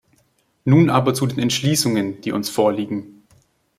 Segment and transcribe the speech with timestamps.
[0.65, 3.21] Nun aber zu den Entschließungen, die uns vorliegen.